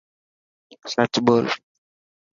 سچ 0.91 1.13
ٻول. 1.25 1.45